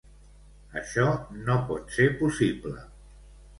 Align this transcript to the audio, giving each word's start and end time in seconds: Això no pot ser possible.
Això 0.81 1.05
no 1.35 1.59
pot 1.69 1.95
ser 1.99 2.09
possible. 2.25 2.77